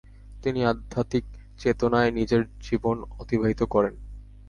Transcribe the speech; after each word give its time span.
তিনি 0.43 0.59
আধ্যাত্মিক 0.65 1.25
চেতনায় 1.59 2.11
নিজের 2.11 2.43
জীবন 2.61 2.97
অতিবাহিত 3.19 3.61
করেন। 3.73 3.93